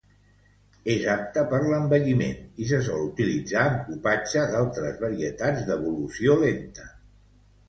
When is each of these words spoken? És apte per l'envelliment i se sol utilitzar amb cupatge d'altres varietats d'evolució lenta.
És 0.93 1.03
apte 1.15 1.43
per 1.51 1.59
l'envelliment 1.65 2.39
i 2.65 2.69
se 2.71 2.79
sol 2.87 3.03
utilitzar 3.09 3.67
amb 3.67 3.85
cupatge 3.91 4.47
d'altres 4.55 4.99
varietats 5.05 5.69
d'evolució 5.69 6.41
lenta. 6.47 6.89